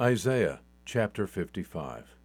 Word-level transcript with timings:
Isaiah 0.00 0.58
chapter 0.84 1.24
55. 1.24 2.16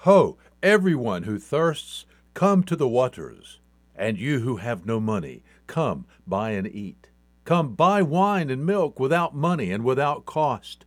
Ho, 0.00 0.36
everyone 0.62 1.22
who 1.22 1.38
thirsts, 1.38 2.04
come 2.34 2.62
to 2.64 2.76
the 2.76 2.86
waters. 2.86 3.60
And 3.96 4.18
you 4.18 4.40
who 4.40 4.58
have 4.58 4.84
no 4.84 5.00
money, 5.00 5.42
come, 5.66 6.04
buy 6.26 6.50
and 6.50 6.66
eat. 6.66 7.08
Come, 7.46 7.76
buy 7.76 8.02
wine 8.02 8.50
and 8.50 8.66
milk 8.66 9.00
without 9.00 9.34
money 9.34 9.72
and 9.72 9.82
without 9.82 10.26
cost. 10.26 10.84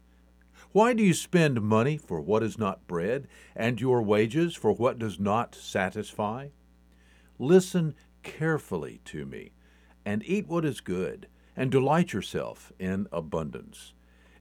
Why 0.74 0.94
do 0.94 1.02
you 1.02 1.16
spend 1.16 1.64
money 1.64 1.98
for 1.98 2.22
what 2.22 2.44
is 2.44 2.60
not 2.60 2.86
bread, 2.86 3.28
and 3.56 3.82
your 3.82 4.04
wages 4.04 4.54
for 4.54 4.74
what 4.74 5.00
does 5.00 5.20
not 5.20 5.56
satisfy? 5.56 6.50
Listen 7.40 7.96
carefully 8.22 9.02
to 9.06 9.26
me, 9.26 9.54
and 10.06 10.22
eat 10.24 10.48
what 10.48 10.66
is 10.66 10.82
good, 10.82 11.28
and 11.56 11.72
delight 11.72 12.14
yourself 12.14 12.72
in 12.78 13.08
abundance. 13.12 13.94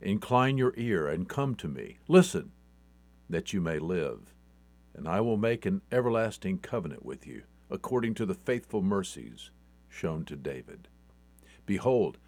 Incline 0.03 0.59
your 0.59 0.75
ear 0.77 1.07
and 1.07 1.29
come 1.29 1.55
to 1.55 1.69
me. 1.69 1.99
Listen, 2.09 2.51
that 3.31 3.53
you 3.53 3.61
may 3.61 3.79
live. 3.79 4.35
And 4.95 5.09
I 5.09 5.21
will 5.21 5.37
make 5.37 5.65
an 5.65 5.81
everlasting 5.91 6.59
covenant 6.59 7.05
with 7.05 7.27
you, 7.27 7.45
according 7.71 8.15
to 8.15 8.27
the 8.27 8.35
faithful 8.35 8.83
mercies 8.83 9.51
shown 9.89 10.25
to 10.25 10.37
David. 10.37 10.89
Behold, 11.67 12.19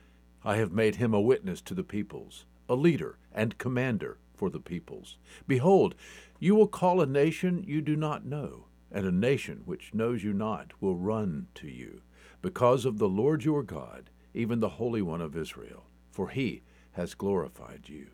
I 0.45 0.57
have 0.57 0.73
made 0.73 0.97
him 0.97 1.13
a 1.13 1.21
witness 1.21 1.61
to 1.63 1.75
the 1.75 1.83
peoples, 1.83 2.47
a 2.69 2.75
leader 2.75 3.19
and 3.33 3.59
commander 3.59 4.19
for 4.35 4.51
the 4.51 4.61
peoples. 4.61 5.17
Behold, 5.47 5.95
you 6.39 6.55
will 6.55 6.69
call 6.69 7.01
a 7.01 7.07
nation 7.07 7.65
you 7.67 7.81
do 7.81 7.97
not 7.97 8.25
know, 8.25 8.67
and 8.93 9.07
a 9.07 9.13
nation 9.13 9.63
which 9.65 9.93
knows 9.93 10.23
you 10.23 10.33
not 10.33 10.73
will 10.81 10.97
run 10.97 11.49
to 11.55 11.69
you, 11.69 12.03
because 12.41 12.85
of 12.85 12.99
the 12.99 13.09
Lord 13.09 13.45
your 13.45 13.63
God, 13.63 14.11
even 14.33 14.61
the 14.61 14.69
Holy 14.71 15.03
One 15.03 15.21
of 15.21 15.37
Israel. 15.37 15.85
For 16.11 16.29
he 16.29 16.63
has 16.95 17.15
glorified 17.15 17.89
you. 17.89 18.09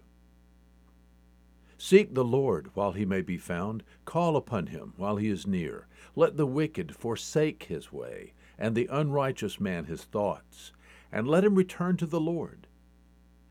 Seek 1.79 2.15
the 2.15 2.24
Lord 2.24 2.71
while 2.74 2.93
he 2.93 3.07
may 3.07 3.23
be 3.23 3.38
found, 3.38 3.82
call 4.04 4.37
upon 4.37 4.66
him 4.66 4.93
while 4.99 5.16
he 5.16 5.29
is 5.29 5.46
near. 5.46 5.87
Let 6.15 6.37
the 6.37 6.46
wicked 6.46 6.95
forsake 6.95 7.65
his 7.65 7.91
way, 7.91 8.35
and 8.59 8.74
the 8.74 8.88
unrighteous 8.91 9.59
man 9.59 9.87
his 9.87 10.04
thoughts, 10.04 10.73
and 11.10 11.27
let 11.27 11.45
him 11.45 11.54
return 11.54 11.96
to 11.96 12.07
the 12.07 12.21
Lord, 12.21 12.66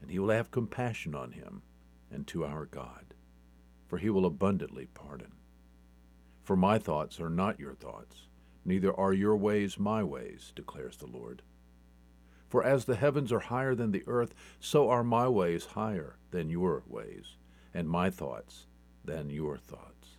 and 0.02 0.12
he 0.12 0.20
will 0.20 0.30
have 0.30 0.52
compassion 0.52 1.16
on 1.16 1.32
him 1.32 1.64
and 2.12 2.28
to 2.28 2.46
our 2.46 2.66
God, 2.66 3.16
for 3.88 3.98
he 3.98 4.10
will 4.10 4.26
abundantly 4.26 4.88
pardon. 4.94 5.32
For 6.44 6.56
my 6.56 6.78
thoughts 6.78 7.20
are 7.20 7.30
not 7.30 7.60
your 7.60 7.74
thoughts, 7.74 8.28
neither 8.64 8.94
are 8.94 9.14
your 9.14 9.38
ways 9.38 9.80
my 9.80 10.04
ways, 10.04 10.52
declares 10.56 10.98
the 10.98 11.08
Lord. 11.08 11.42
For 12.50 12.64
as 12.64 12.86
the 12.86 12.96
heavens 12.96 13.32
are 13.32 13.40
higher 13.40 13.76
than 13.76 13.92
the 13.92 14.04
earth, 14.08 14.34
so 14.60 14.90
are 14.90 15.04
my 15.04 15.28
ways 15.28 15.66
higher 15.66 16.18
than 16.32 16.50
your 16.50 16.84
ways, 16.88 17.38
and 17.74 17.88
my 17.88 18.10
thoughts 18.10 18.66
than 19.06 19.30
your 19.30 19.58
thoughts. 19.58 20.18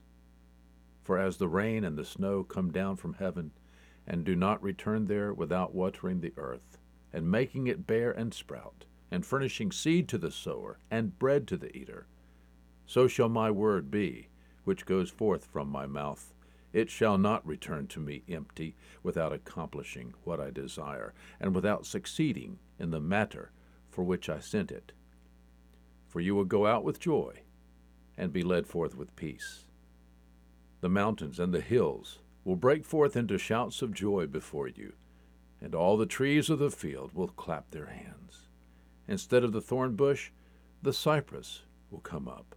For 1.03 1.19
as 1.19 1.39
the 1.39 1.48
rain 1.48 1.83
and 1.84 1.98
the 1.98 2.05
snow 2.05 2.45
come 2.45 2.70
down 2.70 2.97
from 2.97 3.14
heaven, 3.14 3.50
and 4.06 4.25
do 4.25 4.37
not 4.37 4.62
return 4.62 5.06
there 5.06 5.34
without 5.34 5.75
watering 5.75 6.20
the 6.20 6.33
earth, 6.37 6.78
and 7.12 7.31
making 7.31 7.67
it 7.67 7.87
bear 7.87 8.12
and 8.12 8.33
sprout, 8.33 8.84
and 9.11 9.27
furnishing 9.27 9.72
seed 9.72 10.09
to 10.09 10.19
the 10.19 10.31
sower, 10.31 10.78
and 10.91 11.19
bread 11.19 11.48
to 11.48 11.56
the 11.56 11.77
eater, 11.77 12.06
so 12.87 13.09
shall 13.09 13.28
my 13.28 13.50
word 13.50 13.91
be, 13.91 14.28
which 14.65 14.87
goes 14.87 15.11
forth 15.11 15.47
from 15.47 15.69
my 15.69 15.87
mouth. 15.87 16.33
It 16.73 16.89
shall 16.91 17.19
not 17.19 17.47
return 17.47 17.89
to 17.89 18.01
me 18.01 18.23
empty, 18.29 18.77
without 19.03 19.33
accomplishing 19.33 20.15
what 20.25 20.41
I 20.41 20.51
desire, 20.51 21.15
and 21.41 21.55
without 21.55 21.87
succeeding 21.87 22.59
in 22.79 22.91
the 22.91 23.01
matter 23.01 23.51
for 23.89 24.05
which 24.05 24.29
I 24.29 24.39
sent 24.39 24.71
it. 24.71 24.93
For 26.07 26.21
you 26.21 26.35
will 26.35 26.45
go 26.45 26.67
out 26.67 26.85
with 26.85 27.01
joy, 27.01 27.43
and 28.17 28.33
be 28.33 28.43
led 28.43 28.67
forth 28.67 28.97
with 28.97 29.17
peace. 29.17 29.65
The 30.81 30.89
mountains 30.89 31.41
and 31.41 31.53
the 31.53 31.61
hills 31.61 32.21
will 32.44 32.56
break 32.56 32.84
forth 32.84 33.17
into 33.17 33.37
shouts 33.39 33.83
of 33.83 33.93
joy 33.93 34.27
before 34.27 34.69
you, 34.69 34.94
and 35.61 35.75
all 35.75 35.97
the 35.97 36.06
trees 36.06 36.49
of 36.49 36.59
the 36.59 36.71
field 36.71 37.12
will 37.15 37.28
clap 37.28 37.71
their 37.71 37.87
hands. 37.87 38.47
Instead 39.09 39.43
of 39.43 39.53
the 39.53 39.61
thorn 39.61 39.97
bush, 39.97 40.31
the 40.83 40.93
cypress 40.93 41.62
will 41.91 42.00
come 42.00 42.28
up, 42.28 42.55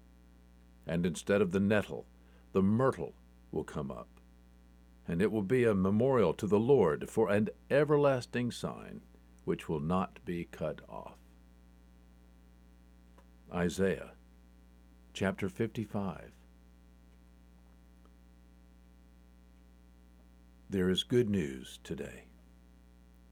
and 0.86 1.06
instead 1.06 1.42
of 1.42 1.52
the 1.52 1.60
nettle, 1.60 2.06
the 2.52 2.62
myrtle 2.62 3.14
will 3.54 3.64
come 3.64 3.92
up, 3.92 4.08
and 5.08 5.22
it 5.22 5.32
will 5.32 5.44
be 5.44 5.64
a 5.64 5.76
memorial 5.76 6.34
to 6.34 6.48
the 6.48 6.60
Lord 6.60 7.10
for 7.10 7.30
an 7.30 7.50
everlasting 7.70 8.52
sign 8.52 9.02
which 9.46 9.70
will 9.70 9.80
not 9.80 10.20
be 10.26 10.46
cut 10.46 10.82
off. 10.90 11.18
Isaiah 13.54 14.12
chapter 15.14 15.48
55. 15.48 16.32
There 20.70 20.90
is 20.90 21.04
good 21.04 21.30
news 21.30 21.80
today. 21.84 22.24